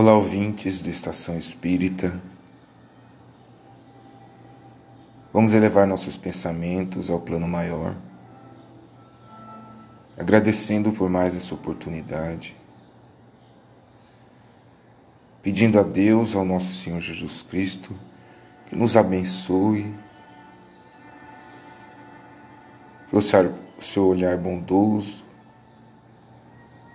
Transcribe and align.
Olá, 0.00 0.14
ouvintes 0.14 0.80
do 0.80 0.88
Estação 0.88 1.36
Espírita. 1.36 2.22
Vamos 5.32 5.52
elevar 5.52 5.88
nossos 5.88 6.16
pensamentos 6.16 7.10
ao 7.10 7.18
plano 7.18 7.48
maior, 7.48 7.96
agradecendo 10.16 10.92
por 10.92 11.10
mais 11.10 11.34
essa 11.34 11.52
oportunidade, 11.52 12.54
pedindo 15.42 15.80
a 15.80 15.82
Deus, 15.82 16.32
ao 16.32 16.44
nosso 16.44 16.72
Senhor 16.74 17.00
Jesus 17.00 17.42
Cristo, 17.42 17.92
que 18.68 18.76
nos 18.76 18.96
abençoe, 18.96 19.92
que 23.10 23.16
o 23.16 23.20
seu 23.20 24.06
olhar 24.06 24.38
bondoso, 24.38 25.24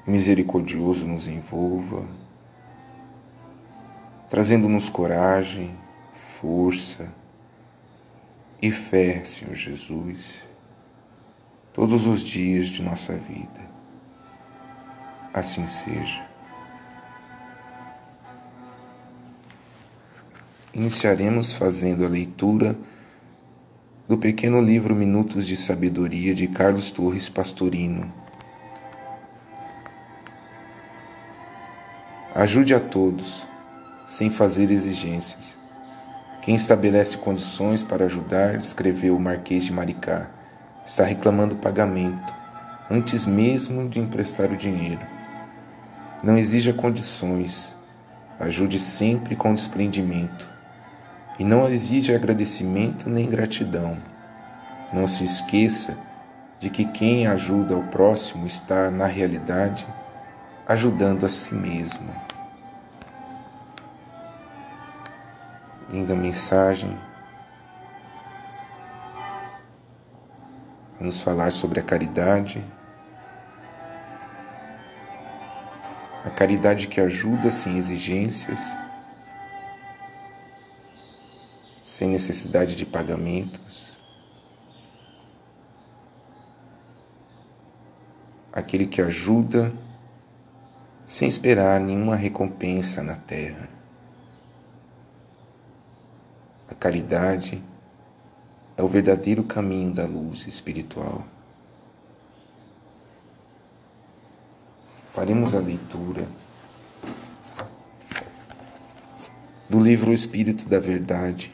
misericordioso 0.07 1.05
nos 1.05 1.27
envolva, 1.27 2.07
trazendo-nos 4.33 4.89
coragem, 4.89 5.77
força 6.11 7.07
e 8.59 8.71
fé, 8.71 9.23
Senhor 9.23 9.53
Jesus, 9.53 10.43
todos 11.71 12.07
os 12.07 12.21
dias 12.21 12.65
de 12.65 12.81
nossa 12.81 13.15
vida. 13.15 13.61
Assim 15.31 15.67
seja. 15.67 16.27
Iniciaremos 20.73 21.55
fazendo 21.55 22.03
a 22.03 22.09
leitura 22.09 22.75
do 24.07 24.17
pequeno 24.17 24.59
livro 24.59 24.95
Minutos 24.95 25.45
de 25.45 25.55
Sabedoria 25.55 26.33
de 26.33 26.47
Carlos 26.47 26.89
Torres 26.89 27.29
Pastorino. 27.29 28.11
Ajude 32.33 32.73
a 32.73 32.79
todos, 32.79 33.52
sem 34.05 34.29
fazer 34.29 34.71
exigências. 34.71 35.57
Quem 36.41 36.55
estabelece 36.55 37.17
condições 37.17 37.83
para 37.83 38.05
ajudar, 38.05 38.55
escreveu 38.55 39.15
o 39.15 39.19
Marquês 39.19 39.63
de 39.63 39.71
Maricá, 39.71 40.29
está 40.85 41.03
reclamando 41.03 41.55
pagamento, 41.55 42.33
antes 42.91 43.25
mesmo 43.25 43.87
de 43.87 43.99
emprestar 43.99 44.51
o 44.51 44.57
dinheiro. 44.57 45.05
Não 46.21 46.37
exija 46.37 46.73
condições, 46.73 47.75
ajude 48.39 48.77
sempre 48.77 49.35
com 49.35 49.53
desprendimento. 49.53 50.49
E 51.39 51.43
não 51.43 51.67
exija 51.67 52.15
agradecimento 52.15 53.09
nem 53.09 53.27
gratidão. 53.29 53.97
Não 54.93 55.07
se 55.07 55.23
esqueça 55.23 55.97
de 56.59 56.69
que 56.69 56.85
quem 56.85 57.25
ajuda 57.27 57.75
o 57.75 57.83
próximo 57.83 58.45
está, 58.45 58.91
na 58.91 59.07
realidade, 59.07 59.87
ajudando 60.67 61.25
a 61.25 61.29
si 61.29 61.55
mesmo. 61.55 62.09
Linda 65.93 66.15
mensagem. 66.15 66.99
Vamos 70.99 71.21
falar 71.21 71.51
sobre 71.51 71.79
a 71.79 71.83
caridade. 71.83 72.65
A 76.25 76.31
caridade 76.31 76.87
que 76.87 76.99
ajuda 76.99 77.51
sem 77.51 77.77
exigências, 77.77 78.75
sem 81.83 82.09
necessidade 82.09 82.75
de 82.75 82.87
pagamentos. 82.87 83.95
Aquele 88.51 88.87
que 88.87 88.99
ajuda 88.99 89.71
sem 91.05 91.27
esperar 91.27 91.79
nenhuma 91.79 92.15
recompensa 92.15 93.03
na 93.03 93.15
terra. 93.15 93.69
A 96.72 96.72
caridade 96.83 97.63
é 98.75 98.83
o 98.83 98.87
verdadeiro 98.89 99.41
caminho 99.41 99.93
da 99.93 100.05
luz 100.05 100.47
espiritual. 100.47 101.25
Faremos 105.13 105.55
a 105.55 105.59
leitura 105.59 106.27
do 109.69 109.79
livro 109.79 110.11
O 110.11 110.13
Espírito 110.13 110.67
da 110.67 110.77
Verdade, 110.77 111.53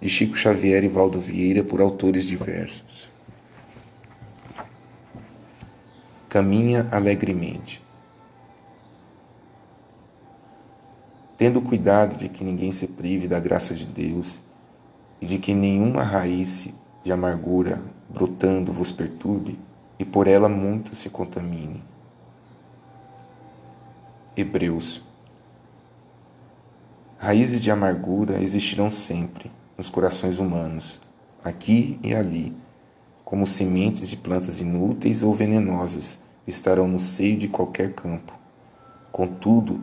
de 0.00 0.08
Chico 0.08 0.36
Xavier 0.36 0.82
e 0.82 0.88
Valdo 0.88 1.20
Vieira, 1.20 1.62
por 1.62 1.80
autores 1.80 2.24
diversos. 2.24 3.08
Caminha 6.28 6.88
alegremente. 6.90 7.80
Tendo 11.40 11.62
cuidado 11.62 12.18
de 12.18 12.28
que 12.28 12.44
ninguém 12.44 12.70
se 12.70 12.86
prive 12.86 13.26
da 13.26 13.40
graça 13.40 13.74
de 13.74 13.86
Deus 13.86 14.42
e 15.22 15.24
de 15.24 15.38
que 15.38 15.54
nenhuma 15.54 16.02
raiz 16.02 16.68
de 17.02 17.10
amargura 17.10 17.80
brotando 18.10 18.74
vos 18.74 18.92
perturbe 18.92 19.58
e 19.98 20.04
por 20.04 20.26
ela 20.26 20.50
muito 20.50 20.94
se 20.94 21.08
contamine. 21.08 21.82
Hebreus 24.36 25.02
Raízes 27.16 27.62
de 27.62 27.70
amargura 27.70 28.38
existirão 28.42 28.90
sempre 28.90 29.50
nos 29.78 29.88
corações 29.88 30.38
humanos, 30.38 31.00
aqui 31.42 31.98
e 32.02 32.14
ali, 32.14 32.54
como 33.24 33.46
sementes 33.46 34.10
de 34.10 34.16
plantas 34.18 34.60
inúteis 34.60 35.22
ou 35.22 35.32
venenosas 35.32 36.20
estarão 36.46 36.86
no 36.86 37.00
seio 37.00 37.38
de 37.38 37.48
qualquer 37.48 37.94
campo. 37.94 38.34
Contudo, 39.10 39.82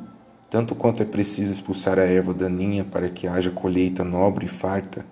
tanto 0.49 0.75
quanto 0.75 1.01
é 1.03 1.05
preciso 1.05 1.51
expulsar 1.51 1.99
a 1.99 2.03
erva 2.03 2.33
daninha 2.33 2.85
para 2.85 3.09
que 3.09 3.27
haja 3.27 3.51
colheita 3.51 4.03
nobre 4.03 4.45
e 4.45 4.49
farta, 4.49 5.05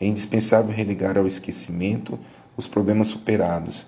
é 0.00 0.06
indispensável 0.06 0.74
religar 0.74 1.16
ao 1.16 1.26
esquecimento 1.26 2.18
os 2.56 2.68
problemas 2.68 3.08
superados 3.08 3.86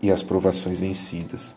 e 0.00 0.10
as 0.10 0.22
provações 0.22 0.80
vencidas, 0.80 1.54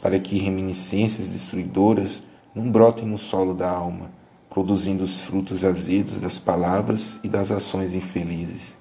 para 0.00 0.18
que 0.18 0.38
reminiscências 0.38 1.32
destruidoras 1.32 2.22
não 2.54 2.70
brotem 2.70 3.06
no 3.06 3.18
solo 3.18 3.54
da 3.54 3.70
alma, 3.70 4.10
produzindo 4.48 5.02
os 5.02 5.20
frutos 5.20 5.64
azedos 5.64 6.20
das 6.20 6.38
palavras 6.38 7.18
e 7.24 7.28
das 7.28 7.50
ações 7.50 7.94
infelizes. 7.94 8.78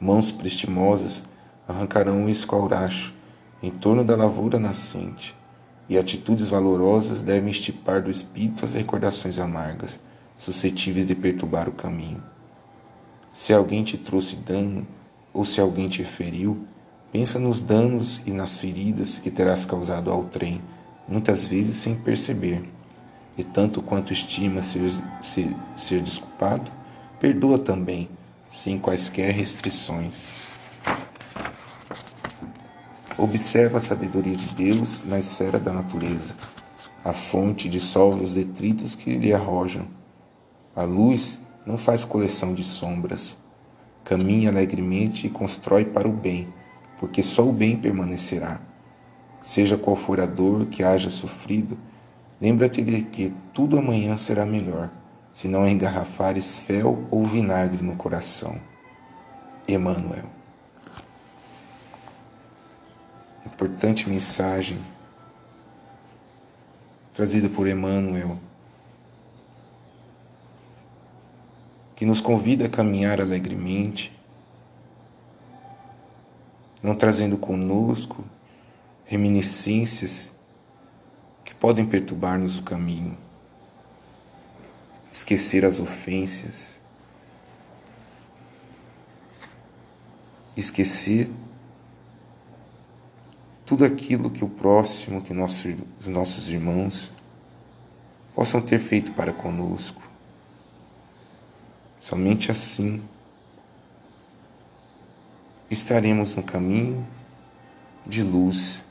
Mãos 0.00 0.32
prestimosas 0.32 1.24
arrancarão 1.68 2.24
o 2.24 2.28
escauracho 2.28 3.14
em 3.62 3.70
torno 3.70 4.02
da 4.02 4.16
lavoura 4.16 4.58
nascente, 4.58 5.36
e 5.90 5.98
atitudes 5.98 6.46
valorosas 6.46 7.20
devem 7.20 7.50
estipar 7.50 8.00
do 8.00 8.08
espírito 8.08 8.64
as 8.64 8.74
recordações 8.74 9.40
amargas, 9.40 9.98
suscetíveis 10.36 11.04
de 11.04 11.16
perturbar 11.16 11.68
o 11.68 11.72
caminho. 11.72 12.22
Se 13.32 13.52
alguém 13.52 13.82
te 13.82 13.98
trouxe 13.98 14.36
dano, 14.36 14.86
ou 15.34 15.44
se 15.44 15.60
alguém 15.60 15.88
te 15.88 16.04
feriu, 16.04 16.64
pensa 17.10 17.40
nos 17.40 17.60
danos 17.60 18.22
e 18.24 18.30
nas 18.30 18.60
feridas 18.60 19.18
que 19.18 19.32
terás 19.32 19.66
causado 19.66 20.12
ao 20.12 20.22
trem, 20.24 20.62
muitas 21.08 21.44
vezes 21.44 21.74
sem 21.74 21.96
perceber. 21.96 22.62
E 23.36 23.42
tanto 23.42 23.82
quanto 23.82 24.12
estima 24.12 24.62
ser, 24.62 24.88
ser, 25.20 25.56
ser 25.74 26.00
desculpado, 26.00 26.70
perdoa 27.18 27.58
também, 27.58 28.08
sem 28.48 28.78
quaisquer 28.78 29.32
restrições. 29.32 30.49
Observa 33.20 33.76
a 33.76 33.80
sabedoria 33.82 34.34
de 34.34 34.46
Deus 34.54 35.04
na 35.04 35.18
esfera 35.18 35.60
da 35.60 35.70
natureza. 35.74 36.34
A 37.04 37.12
fonte 37.12 37.68
dissolve 37.68 38.24
os 38.24 38.32
detritos 38.32 38.94
que 38.94 39.10
lhe 39.10 39.34
arrojam. 39.34 39.86
A 40.74 40.84
luz 40.84 41.38
não 41.66 41.76
faz 41.76 42.02
coleção 42.02 42.54
de 42.54 42.64
sombras. 42.64 43.36
Caminha 44.04 44.48
alegremente 44.48 45.26
e 45.26 45.30
constrói 45.30 45.84
para 45.84 46.08
o 46.08 46.12
bem, 46.12 46.48
porque 46.98 47.22
só 47.22 47.46
o 47.46 47.52
bem 47.52 47.76
permanecerá. 47.76 48.58
Seja 49.38 49.76
qual 49.76 49.96
for 49.96 50.18
a 50.18 50.24
dor 50.24 50.64
que 50.68 50.82
haja 50.82 51.10
sofrido, 51.10 51.76
lembra-te 52.40 52.82
de 52.82 53.02
que 53.02 53.34
tudo 53.52 53.78
amanhã 53.78 54.16
será 54.16 54.46
melhor, 54.46 54.90
se 55.30 55.46
não 55.46 55.68
engarrafares 55.68 56.58
fel 56.58 57.06
ou 57.10 57.22
vinagre 57.24 57.84
no 57.84 57.96
coração. 57.96 58.58
Emmanuel. 59.68 60.39
Importante 63.60 64.08
mensagem 64.08 64.78
trazida 67.12 67.46
por 67.46 67.68
Emmanuel, 67.68 68.38
que 71.94 72.06
nos 72.06 72.22
convida 72.22 72.64
a 72.64 72.68
caminhar 72.70 73.20
alegremente, 73.20 74.18
não 76.82 76.94
trazendo 76.94 77.36
conosco 77.36 78.24
reminiscências 79.04 80.32
que 81.44 81.54
podem 81.54 81.84
perturbar-nos 81.84 82.58
o 82.58 82.62
caminho, 82.62 83.18
esquecer 85.12 85.66
as 85.66 85.80
ofensas, 85.80 86.80
esquecer 90.56 91.30
tudo 93.70 93.84
aquilo 93.84 94.30
que 94.30 94.42
o 94.42 94.48
próximo, 94.48 95.22
que 95.22 95.32
nossos, 95.32 95.76
os 96.00 96.08
nossos 96.08 96.50
irmãos 96.50 97.12
possam 98.34 98.60
ter 98.60 98.80
feito 98.80 99.12
para 99.12 99.32
conosco. 99.32 100.02
Somente 102.00 102.50
assim 102.50 103.00
estaremos 105.70 106.34
no 106.34 106.42
caminho 106.42 107.06
de 108.04 108.24
luz, 108.24 108.82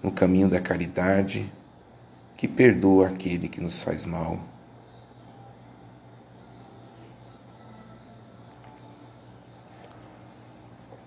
no 0.00 0.12
caminho 0.12 0.48
da 0.48 0.60
caridade 0.60 1.52
que 2.36 2.46
perdoa 2.46 3.08
aquele 3.08 3.48
que 3.48 3.60
nos 3.60 3.82
faz 3.82 4.04
mal. 4.06 4.38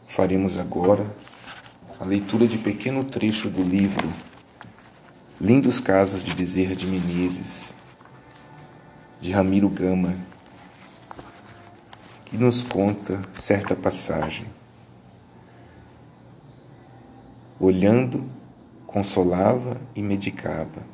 Faremos 0.05 0.57
agora 0.57 1.09
leitura 2.07 2.47
de 2.47 2.57
pequeno 2.57 3.03
trecho 3.03 3.49
do 3.49 3.61
livro 3.61 4.07
Lindos 5.41 5.81
Casos 5.81 6.23
de 6.23 6.33
Bezerra 6.33 6.73
de 6.73 6.87
Menezes, 6.87 7.75
de 9.19 9.33
Ramiro 9.33 9.67
Gama, 9.67 10.15
que 12.23 12.37
nos 12.37 12.63
conta 12.63 13.21
certa 13.33 13.75
passagem. 13.75 14.47
Olhando, 17.59 18.23
consolava 18.85 19.79
e 19.93 20.01
medicava. 20.01 20.87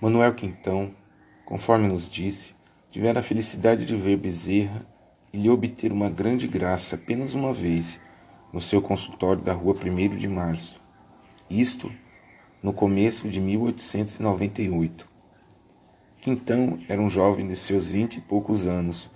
Manuel 0.00 0.34
Quintão, 0.34 0.94
conforme 1.44 1.86
nos 1.86 2.08
disse, 2.08 2.54
tivera 2.90 3.20
a 3.20 3.22
felicidade 3.22 3.84
de 3.84 3.94
ver 3.94 4.16
Bezerra 4.16 4.89
e 5.32 5.38
lhe 5.38 5.50
obter 5.50 5.92
uma 5.92 6.10
grande 6.10 6.46
graça 6.46 6.96
apenas 6.96 7.34
uma 7.34 7.52
vez 7.52 8.00
no 8.52 8.60
seu 8.60 8.82
consultório 8.82 9.42
da 9.42 9.52
rua 9.52 9.74
1 9.74 10.16
de 10.16 10.28
março. 10.28 10.80
Isto 11.48 11.90
no 12.62 12.72
começo 12.72 13.28
de 13.28 13.40
1898. 13.40 15.06
Quintão 16.20 16.78
era 16.88 17.00
um 17.00 17.08
jovem 17.08 17.46
de 17.46 17.56
seus 17.56 17.88
vinte 17.88 18.16
e 18.16 18.20
poucos 18.20 18.66
anos. 18.66 19.08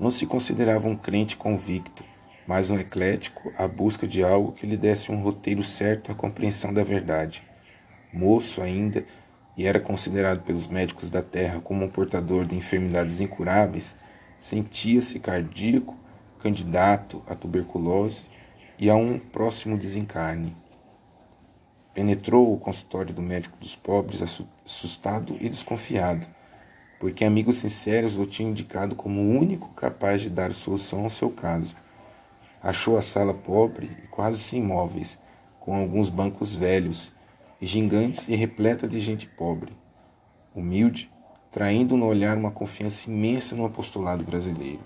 Não 0.00 0.10
se 0.10 0.26
considerava 0.26 0.88
um 0.88 0.96
crente 0.96 1.36
convicto, 1.36 2.02
mas 2.46 2.70
um 2.70 2.78
eclético 2.78 3.52
à 3.56 3.68
busca 3.68 4.06
de 4.06 4.24
algo 4.24 4.52
que 4.52 4.66
lhe 4.66 4.76
desse 4.76 5.12
um 5.12 5.20
roteiro 5.22 5.62
certo 5.62 6.10
à 6.10 6.14
compreensão 6.14 6.72
da 6.72 6.82
verdade. 6.82 7.42
Moço 8.12 8.62
ainda, 8.62 9.04
e 9.56 9.66
era 9.66 9.78
considerado 9.78 10.42
pelos 10.44 10.66
médicos 10.66 11.10
da 11.10 11.22
terra 11.22 11.60
como 11.60 11.84
um 11.84 11.88
portador 11.88 12.46
de 12.46 12.56
enfermidades 12.56 13.20
incuráveis, 13.20 13.96
sentia-se 14.38 15.18
cardíaco, 15.18 15.96
candidato 16.40 17.22
à 17.26 17.34
tuberculose 17.34 18.22
e 18.78 18.88
a 18.88 18.94
um 18.94 19.18
próximo 19.18 19.76
desencarne. 19.76 20.54
Penetrou 21.92 22.54
o 22.54 22.60
consultório 22.60 23.12
do 23.12 23.20
médico 23.20 23.58
dos 23.58 23.74
pobres 23.74 24.22
assustado 24.22 25.36
e 25.40 25.48
desconfiado, 25.48 26.24
porque 27.00 27.24
amigos 27.24 27.58
sinceros 27.58 28.18
o 28.18 28.24
tinham 28.24 28.52
indicado 28.52 28.94
como 28.94 29.20
o 29.20 29.38
único 29.38 29.74
capaz 29.74 30.20
de 30.22 30.30
dar 30.30 30.52
solução 30.52 31.04
ao 31.04 31.10
seu 31.10 31.30
caso. 31.30 31.74
Achou 32.62 32.96
a 32.96 33.02
sala 33.02 33.34
pobre 33.34 33.90
e 34.04 34.06
quase 34.08 34.38
sem 34.38 34.62
móveis, 34.62 35.18
com 35.58 35.74
alguns 35.74 36.08
bancos 36.08 36.54
velhos, 36.54 37.10
gigantes 37.60 38.28
e 38.28 38.36
repleta 38.36 38.86
de 38.86 39.00
gente 39.00 39.26
pobre. 39.26 39.72
Humilde, 40.54 41.10
traindo 41.50 41.96
no 41.96 42.06
olhar 42.06 42.36
uma 42.36 42.50
confiança 42.50 43.10
imensa 43.10 43.56
no 43.56 43.64
apostolado 43.64 44.24
brasileiro. 44.24 44.80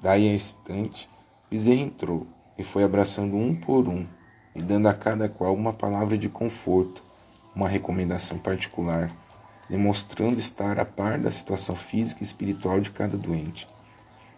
Daí 0.00 0.28
a 0.28 0.34
instante, 0.34 1.08
Bezerra 1.50 1.80
entrou 1.80 2.26
e 2.58 2.64
foi 2.64 2.84
abraçando 2.84 3.36
um 3.36 3.54
por 3.54 3.88
um 3.88 4.06
e 4.54 4.62
dando 4.62 4.88
a 4.88 4.94
cada 4.94 5.28
qual 5.28 5.54
uma 5.54 5.72
palavra 5.72 6.16
de 6.16 6.28
conforto, 6.28 7.04
uma 7.54 7.68
recomendação 7.68 8.38
particular, 8.38 9.10
demonstrando 9.68 10.38
estar 10.38 10.78
a 10.78 10.84
par 10.84 11.18
da 11.18 11.30
situação 11.30 11.76
física 11.76 12.22
e 12.22 12.24
espiritual 12.24 12.80
de 12.80 12.90
cada 12.90 13.16
doente. 13.16 13.68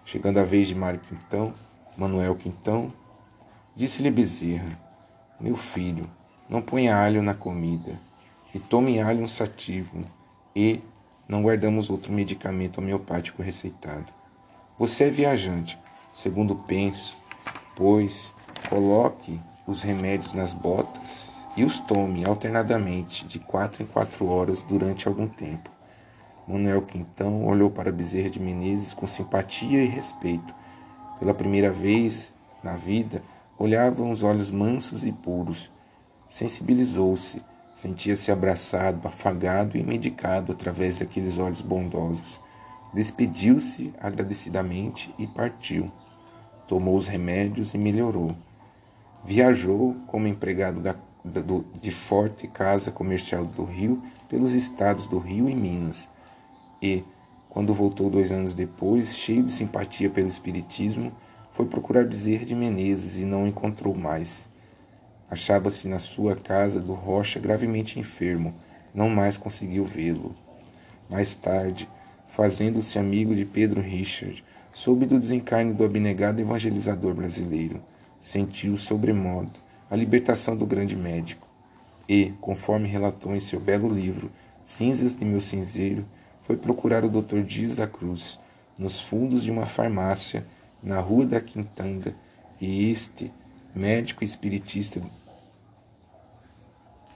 Chegando 0.04 0.38
a 0.38 0.44
vez 0.44 0.68
de 0.68 0.74
Mário 0.74 1.00
Quintão, 1.00 1.54
Manuel 1.96 2.34
Quintão, 2.34 2.92
disse-lhe 3.76 4.10
Bezerra: 4.10 4.78
Meu 5.38 5.56
filho, 5.56 6.08
não 6.48 6.62
ponha 6.62 6.96
alho 6.96 7.22
na 7.22 7.34
comida, 7.34 8.00
e 8.54 8.58
tome 8.58 9.00
alho 9.00 9.22
um 9.22 9.28
sativo, 9.28 10.04
e 10.56 10.80
não 11.28 11.42
guardamos 11.42 11.90
outro 11.90 12.12
medicamento 12.12 12.78
homeopático 12.78 13.42
receitado. 13.42 14.06
Você 14.78 15.04
é 15.04 15.10
viajante, 15.10 15.78
segundo 16.12 16.56
penso, 16.56 17.16
pois 17.76 18.32
coloque 18.68 19.38
os 19.66 19.82
remédios 19.82 20.32
nas 20.32 20.54
botas 20.54 21.44
e 21.56 21.64
os 21.64 21.78
tome 21.80 22.24
alternadamente 22.24 23.26
de 23.26 23.38
quatro 23.38 23.82
em 23.82 23.86
quatro 23.86 24.26
horas 24.26 24.62
durante 24.62 25.06
algum 25.06 25.26
tempo. 25.26 25.70
Manuel 26.46 26.80
Quintão 26.82 27.44
olhou 27.44 27.70
para 27.70 27.92
Bezerra 27.92 28.30
de 28.30 28.40
Menezes 28.40 28.94
com 28.94 29.06
simpatia 29.06 29.84
e 29.84 29.86
respeito. 29.86 30.54
Pela 31.18 31.34
primeira 31.34 31.70
vez 31.70 32.32
na 32.62 32.76
vida, 32.76 33.22
olhava 33.58 34.02
uns 34.02 34.22
olhos 34.22 34.50
mansos 34.50 35.04
e 35.04 35.12
puros. 35.12 35.70
Sensibilizou-se 36.26 37.42
Sentia-se 37.80 38.32
abraçado, 38.32 39.06
afagado 39.06 39.78
e 39.78 39.84
medicado 39.84 40.50
através 40.50 40.98
daqueles 40.98 41.38
olhos 41.38 41.62
bondosos. 41.62 42.40
Despediu-se 42.92 43.94
agradecidamente 44.00 45.14
e 45.16 45.28
partiu. 45.28 45.88
Tomou 46.66 46.96
os 46.96 47.06
remédios 47.06 47.74
e 47.74 47.78
melhorou. 47.78 48.34
Viajou 49.24 49.94
como 50.08 50.26
empregado 50.26 50.80
da, 50.80 50.96
do, 51.24 51.64
de 51.80 51.92
forte 51.92 52.48
casa 52.48 52.90
comercial 52.90 53.44
do 53.44 53.62
Rio 53.62 54.02
pelos 54.28 54.54
estados 54.54 55.06
do 55.06 55.20
Rio 55.20 55.48
e 55.48 55.54
Minas. 55.54 56.10
E, 56.82 57.04
quando 57.48 57.72
voltou 57.72 58.10
dois 58.10 58.32
anos 58.32 58.54
depois, 58.54 59.14
cheio 59.14 59.44
de 59.44 59.52
simpatia 59.52 60.10
pelo 60.10 60.26
Espiritismo, 60.26 61.12
foi 61.52 61.66
procurar 61.66 62.04
dizer 62.04 62.44
de 62.44 62.56
Menezes 62.56 63.18
e 63.18 63.24
não 63.24 63.46
encontrou 63.46 63.94
mais. 63.94 64.47
Achava-se 65.30 65.86
na 65.86 65.98
sua 65.98 66.34
casa 66.34 66.80
do 66.80 66.94
Rocha 66.94 67.38
gravemente 67.38 68.00
enfermo, 68.00 68.54
não 68.94 69.08
mais 69.10 69.36
conseguiu 69.36 69.84
vê-lo. 69.84 70.34
Mais 71.10 71.34
tarde, 71.34 71.88
fazendo-se 72.34 72.98
amigo 72.98 73.34
de 73.34 73.44
Pedro 73.44 73.80
Richard, 73.80 74.42
soube 74.74 75.06
do 75.06 75.18
desencarne 75.18 75.74
do 75.74 75.84
abnegado 75.84 76.40
evangelizador 76.40 77.14
brasileiro. 77.14 77.82
Sentiu 78.20 78.76
sobremodo 78.76 79.52
a 79.90 79.96
libertação 79.96 80.56
do 80.56 80.66
grande 80.66 80.96
médico. 80.96 81.46
E, 82.08 82.32
conforme 82.40 82.88
relatou 82.88 83.34
em 83.34 83.40
seu 83.40 83.60
belo 83.60 83.88
livro 83.88 84.30
Cinzas 84.64 85.14
de 85.14 85.24
Meu 85.24 85.40
Cinzeiro, 85.40 86.04
foi 86.42 86.56
procurar 86.56 87.04
o 87.04 87.08
Dr. 87.08 87.40
Dias 87.40 87.76
da 87.76 87.86
Cruz, 87.86 88.38
nos 88.78 89.00
fundos 89.00 89.42
de 89.42 89.50
uma 89.50 89.66
farmácia, 89.66 90.46
na 90.82 91.00
Rua 91.00 91.26
da 91.26 91.40
Quintanga, 91.40 92.14
e 92.60 92.90
este, 92.90 93.30
médico 93.78 94.24
espiritista 94.24 95.00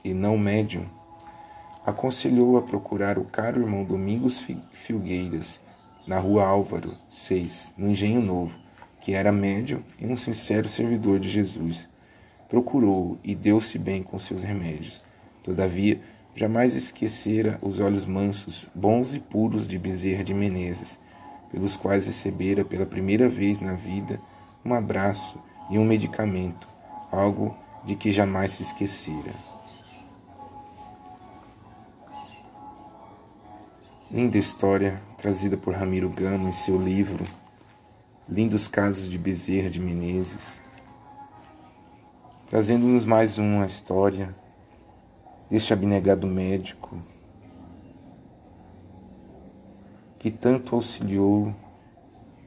e 0.01 0.13
não 0.13 0.37
médium, 0.37 0.85
aconselhou 1.85 2.57
a 2.57 2.61
procurar 2.61 3.19
o 3.19 3.25
caro 3.25 3.59
irmão 3.59 3.83
Domingos 3.83 4.41
Filgueiras, 4.71 5.59
na 6.07 6.19
rua 6.19 6.45
Álvaro, 6.45 6.95
6, 7.09 7.73
no 7.77 7.89
Engenho 7.89 8.21
Novo, 8.21 8.53
que 9.01 9.13
era 9.13 9.29
médium 9.29 9.81
e 9.99 10.05
um 10.05 10.15
sincero 10.15 10.69
servidor 10.69 11.19
de 11.19 11.29
Jesus. 11.29 11.89
Procurou 12.47 13.19
e 13.25 13.35
deu-se 13.35 13.77
bem 13.77 14.01
com 14.01 14.17
seus 14.17 14.41
remédios. 14.41 15.01
Todavia, 15.43 15.99
jamais 16.33 16.75
esquecera 16.75 17.59
os 17.61 17.81
olhos 17.81 18.05
mansos, 18.05 18.67
bons 18.73 19.13
e 19.13 19.19
puros 19.19 19.67
de 19.67 19.77
Bezerra 19.77 20.23
de 20.23 20.33
Menezes, 20.33 20.97
pelos 21.51 21.75
quais 21.75 22.05
recebera 22.05 22.63
pela 22.63 22.85
primeira 22.85 23.27
vez 23.27 23.59
na 23.59 23.73
vida 23.73 24.17
um 24.65 24.73
abraço 24.73 25.37
e 25.69 25.77
um 25.77 25.85
medicamento, 25.85 26.67
algo 27.11 27.55
de 27.85 27.95
que 27.95 28.11
jamais 28.11 28.51
se 28.51 28.63
esquecera. 28.63 29.33
Linda 34.11 34.37
história 34.37 35.01
trazida 35.17 35.57
por 35.57 35.73
Ramiro 35.73 36.09
Gama 36.09 36.47
em 36.47 36.51
seu 36.51 36.77
livro 36.77 37.25
Lindos 38.29 38.67
Casos 38.67 39.09
de 39.09 39.17
Bezerra 39.17 39.69
de 39.69 39.79
Menezes, 39.79 40.61
trazendo-nos 42.49 43.05
mais 43.05 43.37
uma 43.37 43.65
história 43.65 44.33
deste 45.49 45.73
abnegado 45.73 46.27
médico 46.27 46.97
que 50.19 50.31
tanto 50.31 50.75
auxiliou 50.75 51.53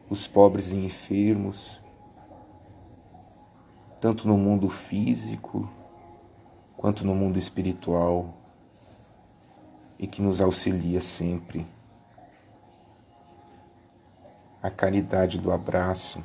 os 0.09 0.27
pobres 0.27 0.71
e 0.71 0.77
enfermos, 0.77 1.79
tanto 4.07 4.29
no 4.29 4.39
mundo 4.39 4.71
físico 4.71 5.69
quanto 6.77 7.05
no 7.05 7.13
mundo 7.13 7.41
espiritual 7.41 8.33
e 9.99 10.07
que 10.07 10.23
nos 10.23 10.41
auxilia 10.41 11.01
sempre. 11.01 11.67
A 14.63 14.71
caridade 14.71 15.41
do 15.41 15.51
abraço, 15.51 16.23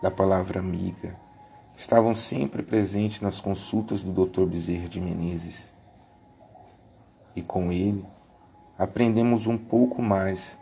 da 0.00 0.10
palavra 0.10 0.58
amiga, 0.58 1.14
estavam 1.76 2.14
sempre 2.14 2.62
presentes 2.62 3.20
nas 3.20 3.42
consultas 3.42 4.02
do 4.02 4.24
Dr. 4.24 4.46
Bezerra 4.46 4.88
de 4.88 4.98
Menezes. 4.98 5.70
E 7.36 7.42
com 7.42 7.70
ele 7.70 8.02
aprendemos 8.78 9.46
um 9.46 9.58
pouco 9.58 10.00
mais 10.00 10.56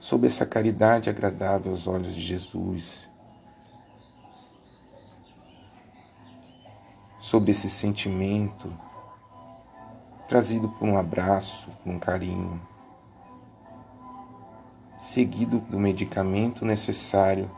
sobre 0.00 0.28
essa 0.28 0.46
caridade 0.46 1.10
agradável 1.10 1.72
aos 1.72 1.86
olhos 1.86 2.14
de 2.14 2.22
Jesus, 2.22 3.11
sobre 7.32 7.50
esse 7.50 7.70
sentimento 7.70 8.70
trazido 10.28 10.68
por 10.68 10.86
um 10.86 10.98
abraço, 10.98 11.70
por 11.82 11.90
um 11.90 11.98
carinho, 11.98 12.60
seguido 15.00 15.58
do 15.60 15.78
medicamento 15.78 16.62
necessário 16.66 17.50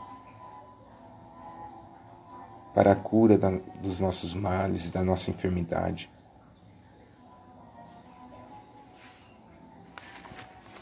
para 2.73 2.93
a 2.93 2.95
cura 2.95 3.37
da, 3.37 3.50
dos 3.83 3.99
nossos 3.99 4.33
males, 4.33 4.93
da 4.93 5.02
nossa 5.02 5.31
enfermidade. 5.31 6.09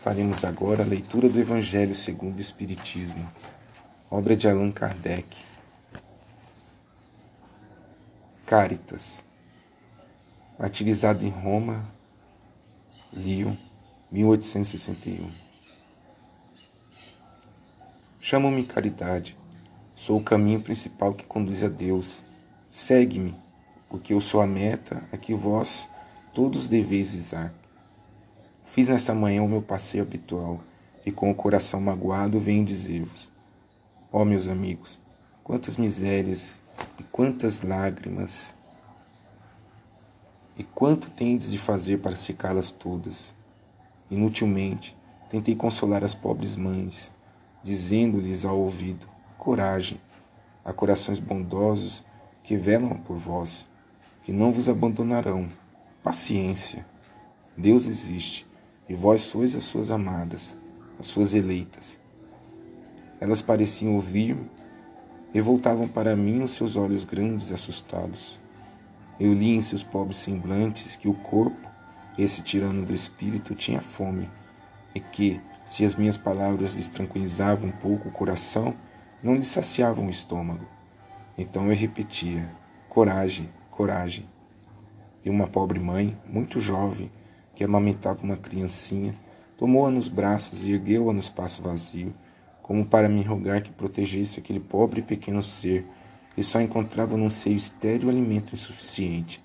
Faremos 0.03 0.45
agora 0.45 0.83
a 0.83 0.87
leitura 0.87 1.31
do 1.31 1.41
Evangelho 1.41 1.95
segundo 1.95 2.37
o 2.37 2.43
Espiritismo, 2.43 3.27
obra 4.11 4.37
de 4.37 4.47
Allan 4.47 4.71
Kardec. 4.71 5.52
Caritas, 8.53 9.25
martirizado 10.59 11.25
em 11.25 11.31
Roma, 11.31 11.83
Rio, 13.11 13.57
1861. 14.11 15.27
Chamo-me 18.21 18.67
caridade 18.67 19.35
Sou 19.97 20.19
o 20.19 20.23
caminho 20.23 20.61
principal 20.61 21.15
que 21.15 21.25
conduz 21.25 21.65
a 21.65 21.69
Deus. 21.69 22.19
Segue-me, 22.71 23.35
porque 23.89 24.13
eu 24.13 24.21
sou 24.21 24.43
a 24.43 24.47
meta 24.47 25.03
a 25.11 25.17
que 25.17 25.33
vós 25.33 25.89
todos 26.35 26.69
deveis 26.69 27.15
visar. 27.15 27.51
Fiz 28.67 28.91
nesta 28.91 29.15
manhã 29.15 29.43
o 29.43 29.49
meu 29.49 29.63
passeio 29.63 30.05
habitual 30.05 30.61
e 31.07 31.11
com 31.11 31.31
o 31.31 31.35
coração 31.35 31.81
magoado 31.81 32.39
venho 32.39 32.67
dizer-vos: 32.67 33.31
Ó 34.13 34.21
oh, 34.21 34.25
meus 34.27 34.47
amigos, 34.47 34.99
quantas 35.43 35.79
misérias 35.79 36.61
quantas 37.13 37.61
lágrimas 37.61 38.55
e 40.59 40.65
quanto 40.65 41.11
tendes 41.11 41.51
de 41.51 41.59
fazer 41.59 41.99
para 41.99 42.17
secá-las 42.17 42.71
todas? 42.71 43.31
Inutilmente 44.11 44.97
tentei 45.31 45.55
consolar 45.55 46.03
as 46.03 46.15
pobres 46.15 46.57
mães, 46.57 47.13
dizendo-lhes 47.63 48.47
ao 48.47 48.59
ouvido: 48.59 49.07
coragem 49.39 50.01
a 50.65 50.73
corações 50.73 51.21
bondosos 51.21 52.03
que 52.43 52.57
velam 52.57 52.97
por 53.03 53.19
vós, 53.19 53.67
que 54.25 54.33
não 54.33 54.51
vos 54.51 54.69
abandonarão. 54.69 55.49
Paciência. 56.03 56.85
Deus 57.57 57.87
existe 57.87 58.47
e 58.89 58.95
vós 58.95 59.23
sois 59.23 59.55
as 59.55 59.65
suas 59.65 59.91
amadas, 59.91 60.57
as 60.99 61.07
suas 61.07 61.35
eleitas. 61.35 61.99
Elas 63.21 63.41
pareciam 63.41 63.95
ouvir-me 63.95 64.51
e 65.35 65.41
voltavam 65.41 65.89
para 65.89 66.15
mim 66.15 66.43
os 66.43 66.53
seus 66.53 66.77
olhos 66.77 67.05
grandes 67.05 67.51
e 67.51 67.55
assustados. 67.55 68.39
Eu 69.19 69.33
li 69.33 69.51
em 69.55 69.63
seus 69.63 69.83
pobres 69.83 70.19
semblantes 70.19 70.97
que 70.97 71.09
o 71.09 71.15
corpo, 71.15 71.69
esse 72.19 72.43
tirano 72.43 72.85
do 72.85 72.95
espírito, 72.95 73.55
tinha 73.55 73.81
fome 73.81 74.29
e 74.95 75.01
que, 75.01 75.41
se 75.67 75.85
as 75.85 75.95
minhas 75.95 76.17
palavras 76.17 76.75
lhes 76.75 76.89
tranquilizavam 76.89 77.69
um 77.69 77.73
pouco 77.73 78.09
o 78.09 78.13
coração, 78.13 78.75
não 79.23 79.35
lhe 79.35 79.45
saciavam 79.45 80.07
o 80.07 80.11
estômago. 80.11 80.67
Então 81.39 81.67
eu 81.69 81.75
repetia: 81.75 82.49
coragem, 82.89 83.49
coragem. 83.71 84.27
E 85.25 85.31
uma 85.31 85.47
pobre 85.47 85.79
mãe, 85.79 86.17
muito 86.27 86.61
jovem, 86.61 87.11
que 87.55 87.63
amamentava 87.63 88.23
uma 88.23 88.37
criancinha, 88.37 89.15
tomou-a 89.57 89.91
nos 89.91 90.09
braços 90.09 90.67
e 90.67 90.73
ergueu-a 90.73 91.13
no 91.13 91.21
espaço 91.21 91.63
vazio, 91.63 92.13
como 92.63 92.87
para 92.87 93.09
me 93.09 93.23
rogar 93.23 93.63
que 93.63 93.71
protegesse 93.71 94.39
aquele 94.39 94.61
pobre 94.61 95.01
e 95.01 95.03
pequeno 95.03 95.43
ser 95.43 95.85
que 96.35 96.43
só 96.43 96.61
encontrava 96.61 97.17
num 97.17 97.29
seio 97.29 97.57
estéril 97.57 98.09
alimento 98.09 98.55
insuficiente. 98.55 99.41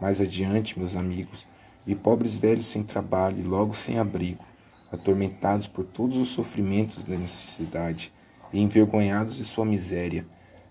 Mais 0.00 0.20
adiante, 0.20 0.78
meus 0.78 0.94
amigos, 0.94 1.46
e 1.86 1.94
pobres 1.94 2.38
velhos 2.38 2.66
sem 2.66 2.82
trabalho 2.82 3.40
e 3.40 3.42
logo 3.42 3.74
sem 3.74 3.98
abrigo, 3.98 4.44
atormentados 4.92 5.66
por 5.66 5.84
todos 5.84 6.16
os 6.16 6.28
sofrimentos 6.28 7.02
da 7.04 7.16
necessidade, 7.16 8.12
e 8.52 8.60
envergonhados 8.60 9.36
de 9.36 9.44
sua 9.44 9.64
miséria, 9.64 10.24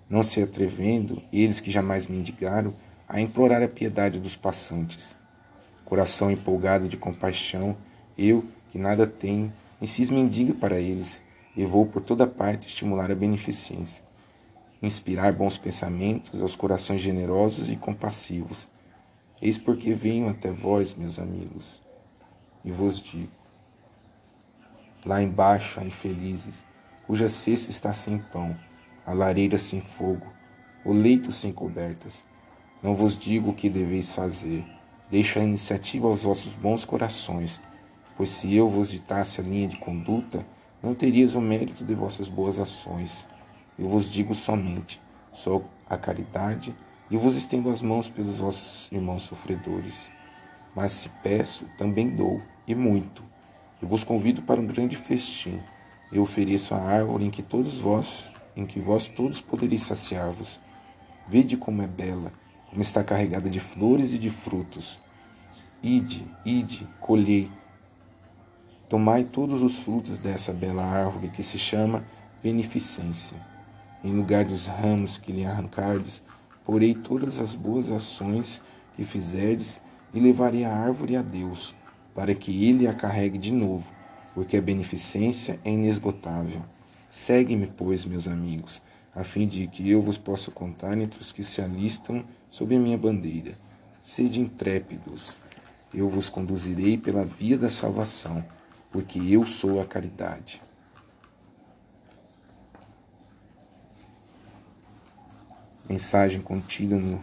não 0.09 0.23
se 0.23 0.41
atrevendo, 0.41 1.21
eles 1.33 1.59
que 1.59 1.69
jamais 1.69 2.07
mendigaram, 2.07 2.73
a 3.09 3.19
implorar 3.19 3.61
a 3.61 3.67
piedade 3.67 4.19
dos 4.19 4.35
passantes. 4.37 5.13
Coração 5.83 6.31
empolgado 6.31 6.87
de 6.87 6.95
compaixão, 6.95 7.75
eu, 8.17 8.45
que 8.71 8.77
nada 8.77 9.05
tenho, 9.05 9.51
me 9.81 9.87
fiz 9.87 10.09
mendigo 10.09 10.53
para 10.53 10.79
eles 10.79 11.21
e 11.55 11.65
vou 11.65 11.85
por 11.85 12.01
toda 12.01 12.25
parte 12.25 12.67
estimular 12.67 13.11
a 13.11 13.15
beneficência, 13.15 14.03
inspirar 14.81 15.33
bons 15.33 15.57
pensamentos 15.57 16.41
aos 16.41 16.55
corações 16.55 17.01
generosos 17.01 17.69
e 17.69 17.75
compassivos. 17.75 18.67
Eis 19.41 19.57
porque 19.57 19.93
venho 19.93 20.29
até 20.29 20.51
vós, 20.51 20.93
meus 20.93 21.19
amigos, 21.19 21.81
e 22.63 22.71
vos 22.71 23.01
digo: 23.01 23.31
lá 25.05 25.21
embaixo 25.21 25.79
há 25.79 25.83
infelizes 25.83 26.63
cuja 27.05 27.27
cesta 27.27 27.69
está 27.69 27.91
sem 27.91 28.17
pão, 28.17 28.57
a 29.05 29.11
lareira 29.11 29.57
sem 29.57 29.81
fogo, 29.81 30.25
o 30.85 30.93
leito 30.93 31.31
sem 31.31 31.51
cobertas. 31.51 32.25
Não 32.81 32.95
vos 32.95 33.17
digo 33.17 33.51
o 33.51 33.53
que 33.53 33.69
deveis 33.69 34.13
fazer, 34.13 34.65
deixo 35.09 35.39
a 35.39 35.43
iniciativa 35.43 36.07
aos 36.07 36.23
vossos 36.23 36.53
bons 36.53 36.85
corações, 36.85 37.61
pois 38.15 38.29
se 38.29 38.53
eu 38.55 38.69
vos 38.69 38.91
ditasse 38.91 39.41
a 39.41 39.43
linha 39.43 39.67
de 39.67 39.77
conduta, 39.77 40.45
não 40.83 40.93
terias 40.93 41.33
o 41.33 41.41
mérito 41.41 41.83
de 41.83 41.95
vossas 41.95 42.27
boas 42.27 42.59
ações. 42.59 43.25
Eu 43.79 43.87
vos 43.87 44.11
digo 44.11 44.35
somente, 44.35 45.01
sou 45.31 45.65
a 45.89 45.97
caridade 45.97 46.75
e 47.09 47.17
vos 47.17 47.35
estendo 47.35 47.69
as 47.69 47.81
mãos 47.81 48.09
pelos 48.09 48.37
vossos 48.37 48.91
irmãos 48.91 49.23
sofredores. 49.23 50.11
Mas 50.75 50.91
se 50.91 51.09
peço, 51.23 51.65
também 51.77 52.09
dou, 52.09 52.41
e 52.67 52.75
muito. 52.75 53.23
Eu 53.81 53.87
vos 53.87 54.03
convido 54.03 54.41
para 54.41 54.59
um 54.59 54.67
grande 54.67 54.95
festim 54.95 55.59
eu 56.13 56.21
ofereço 56.21 56.75
a 56.75 56.77
árvore 56.77 57.25
em 57.25 57.31
que 57.31 57.41
todos 57.41 57.79
vós, 57.79 58.31
em 58.55 58.67
que 58.67 58.79
vós 58.79 59.07
todos 59.07 59.41
podereis 59.41 59.81
saciar-vos. 59.81 60.59
Vede 61.27 61.57
como 61.57 61.81
é 61.81 61.87
bela, 61.87 62.31
como 62.69 62.83
está 62.83 63.03
carregada 63.03 63.49
de 63.49 63.59
flores 63.59 64.13
e 64.13 64.19
de 64.19 64.29
frutos. 64.29 64.99
Ide, 65.81 66.23
ide, 66.45 66.87
colhei. 66.99 67.49
Tomai 68.93 69.23
todos 69.23 69.63
os 69.63 69.79
frutos 69.79 70.19
dessa 70.19 70.53
bela 70.53 70.83
árvore 70.83 71.31
que 71.31 71.41
se 71.41 71.57
chama 71.57 72.05
beneficência. 72.43 73.35
Em 74.03 74.11
lugar 74.11 74.45
dos 74.45 74.67
ramos 74.67 75.17
que 75.17 75.31
lhe 75.31 75.43
arrancardes, 75.43 76.21
porei 76.63 76.93
todas 76.93 77.39
as 77.39 77.55
boas 77.55 77.89
ações 77.89 78.61
que 78.95 79.03
fizerdes 79.03 79.81
e 80.13 80.19
levarei 80.19 80.63
a 80.63 80.77
árvore 80.77 81.17
a 81.17 81.23
Deus, 81.23 81.73
para 82.13 82.35
que 82.35 82.67
ele 82.67 82.85
a 82.85 82.93
carregue 82.93 83.39
de 83.39 83.51
novo 83.51 83.91
porque 84.35 84.57
a 84.57 84.61
beneficência 84.61 85.59
é 85.65 85.71
inesgotável. 85.71 86.61
Segue-me, 87.09 87.65
pois, 87.65 88.05
meus 88.05 88.27
amigos, 88.27 88.79
a 89.15 89.23
fim 89.23 89.47
de 89.47 89.65
que 89.65 89.89
eu 89.89 90.03
vos 90.03 90.19
possa 90.19 90.51
contar 90.51 90.95
entre 90.99 91.19
os 91.19 91.31
que 91.31 91.43
se 91.43 91.63
alistam 91.63 92.23
sob 92.47 92.75
a 92.75 92.79
minha 92.79 92.99
bandeira. 92.99 93.57
Sede 94.03 94.39
intrépidos, 94.39 95.35
eu 95.91 96.07
vos 96.07 96.29
conduzirei 96.29 96.95
pela 96.95 97.25
via 97.25 97.57
da 97.57 97.69
salvação, 97.69 98.45
porque 98.93 99.17
eu 99.17 99.43
sou 99.43 99.81
a 99.81 99.85
caridade. 99.87 100.61
Mensagem 105.89 106.39
contida 106.39 106.95
no, 106.95 107.21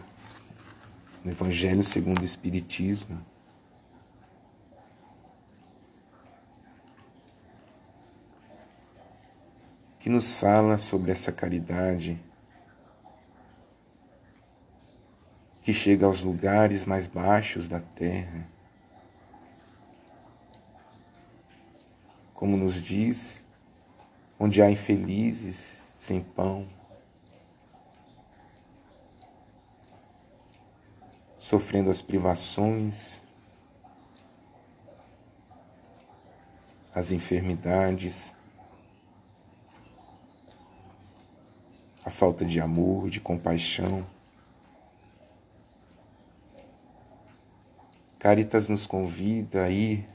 no 1.23 1.31
Evangelho 1.31 1.81
segundo 1.81 2.19
o 2.19 2.25
Espiritismo, 2.25 3.25
que 9.97 10.09
nos 10.09 10.37
fala 10.37 10.77
sobre 10.77 11.11
essa 11.11 11.31
caridade 11.31 12.21
que 15.61 15.73
chega 15.73 16.05
aos 16.05 16.21
lugares 16.21 16.83
mais 16.83 17.07
baixos 17.07 17.65
da 17.65 17.79
terra. 17.79 18.45
Como 22.41 22.57
nos 22.57 22.81
diz, 22.81 23.45
onde 24.39 24.63
há 24.63 24.71
infelizes 24.71 25.55
sem 25.93 26.23
pão, 26.23 26.67
sofrendo 31.37 31.91
as 31.91 32.01
privações, 32.01 33.21
as 36.95 37.11
enfermidades, 37.11 38.33
a 42.03 42.09
falta 42.09 42.43
de 42.43 42.59
amor, 42.59 43.07
de 43.07 43.19
compaixão. 43.19 44.03
Caritas 48.17 48.67
nos 48.67 48.87
convida 48.87 49.65
a 49.65 49.69
ir 49.69 50.10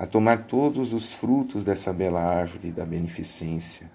a 0.00 0.06
tomar 0.06 0.46
todos 0.46 0.94
os 0.94 1.12
frutos 1.12 1.62
dessa 1.62 1.92
bela 1.92 2.22
árvore 2.22 2.72
da 2.72 2.86
beneficência, 2.86 3.90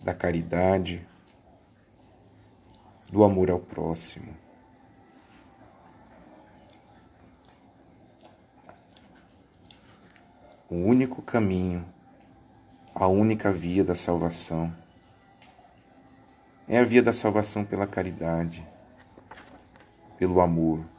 da 0.00 0.14
caridade, 0.14 1.06
do 3.10 3.22
amor 3.22 3.50
ao 3.50 3.60
próximo. 3.60 4.34
O 10.70 10.76
único 10.76 11.20
caminho, 11.20 11.84
a 12.94 13.06
única 13.08 13.52
via 13.52 13.84
da 13.84 13.94
salvação 13.94 14.74
é 16.66 16.78
a 16.78 16.84
via 16.84 17.02
da 17.02 17.12
salvação 17.12 17.62
pela 17.62 17.86
caridade, 17.86 18.66
pelo 20.16 20.40
amor. 20.40 20.91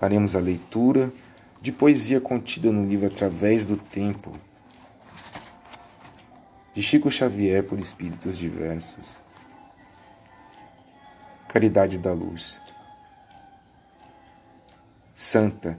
Faremos 0.00 0.34
a 0.34 0.40
leitura 0.40 1.12
de 1.60 1.70
poesia 1.70 2.22
contida 2.22 2.72
no 2.72 2.86
livro 2.88 3.06
Através 3.06 3.66
do 3.66 3.76
Tempo, 3.76 4.32
de 6.74 6.82
Chico 6.82 7.10
Xavier 7.10 7.62
por 7.62 7.78
Espíritos 7.78 8.38
Diversos. 8.38 9.18
Caridade 11.46 11.98
da 11.98 12.14
Luz. 12.14 12.58
Santa, 15.14 15.78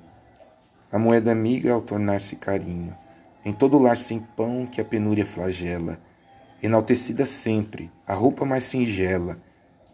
a 0.91 0.99
moeda 0.99 1.31
amiga 1.31 1.73
ao 1.73 1.81
tornar-se 1.81 2.35
carinho, 2.35 2.95
em 3.43 3.51
todo 3.51 3.79
lar 3.79 3.97
sem 3.97 4.19
pão 4.19 4.67
que 4.67 4.79
a 4.79 4.85
penúria 4.85 5.25
flagela, 5.25 5.99
enaltecida 6.61 7.25
sempre, 7.25 7.89
a 8.05 8.13
roupa 8.13 8.45
mais 8.45 8.65
singela, 8.65 9.39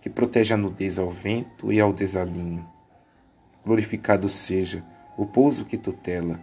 que 0.02 0.10
protege 0.10 0.54
a 0.54 0.58
nudez 0.58 1.00
ao 1.00 1.10
vento 1.10 1.72
e 1.72 1.80
ao 1.80 1.94
desalinho. 1.94 2.76
Glorificado 3.68 4.30
seja 4.30 4.82
o 5.18 5.26
pouso 5.26 5.66
que 5.66 5.78
tutela, 5.78 6.40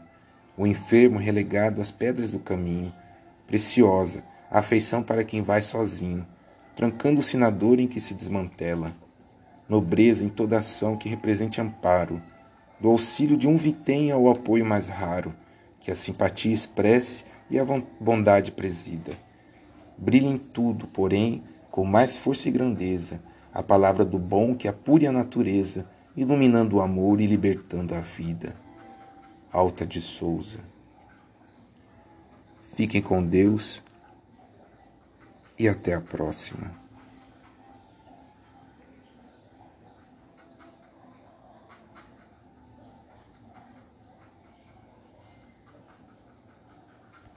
o 0.58 0.66
enfermo 0.66 1.18
relegado 1.18 1.80
às 1.80 1.90
pedras 1.90 2.30
do 2.30 2.38
caminho, 2.38 2.92
preciosa 3.46 4.22
a 4.50 4.58
afeição 4.58 5.02
para 5.02 5.24
quem 5.24 5.40
vai 5.40 5.62
sozinho, 5.62 6.26
trancando-se 6.76 7.38
na 7.38 7.48
dor 7.48 7.80
em 7.80 7.88
que 7.88 7.98
se 7.98 8.12
desmantela, 8.12 8.94
nobreza 9.66 10.22
em 10.22 10.28
toda 10.28 10.58
ação 10.58 10.98
que 10.98 11.08
represente 11.08 11.62
amparo, 11.62 12.20
do 12.78 12.90
auxílio 12.90 13.38
de 13.38 13.48
um 13.48 13.56
vitém 13.56 14.10
ao 14.10 14.30
apoio 14.30 14.66
mais 14.66 14.88
raro, 14.88 15.34
que 15.80 15.90
a 15.90 15.96
simpatia 15.96 16.52
expresse 16.52 17.24
e 17.48 17.58
a 17.58 17.64
bondade 17.98 18.52
presida. 18.52 19.12
Brilha 19.96 20.28
em 20.28 20.36
tudo, 20.36 20.86
porém, 20.86 21.42
com 21.70 21.86
mais 21.86 22.18
força 22.18 22.50
e 22.50 22.52
grandeza, 22.52 23.18
a 23.50 23.62
palavra 23.62 24.04
do 24.04 24.18
bom 24.18 24.54
que 24.54 24.68
apure 24.68 25.06
a 25.06 25.12
natureza, 25.12 25.86
iluminando 26.16 26.76
o 26.76 26.80
amor 26.80 27.20
e 27.20 27.26
libertando 27.26 27.94
a 27.94 28.00
vida. 28.00 28.54
Alta 29.52 29.86
de 29.86 30.00
Souza. 30.00 30.58
Fiquem 32.74 33.00
com 33.00 33.24
Deus 33.24 33.82
e 35.58 35.68
até 35.68 35.94
a 35.94 36.00
próxima. 36.00 36.83